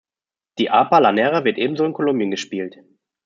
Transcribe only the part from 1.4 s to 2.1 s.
wird ebenso in